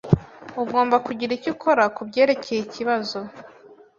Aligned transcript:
Ugomba 0.61 0.95
kugira 1.05 1.31
icyo 1.37 1.49
ukora 1.55 1.83
kubyerekeye 1.95 2.59
ikibazo. 2.63 3.17